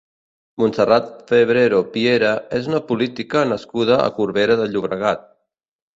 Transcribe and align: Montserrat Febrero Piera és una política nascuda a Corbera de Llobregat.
Montserrat 0.61 1.11
Febrero 1.31 1.81
Piera 1.97 2.31
és 2.61 2.69
una 2.71 2.81
política 2.89 3.47
nascuda 3.53 3.99
a 4.07 4.11
Corbera 4.19 4.57
de 4.63 4.67
Llobregat. 4.73 5.27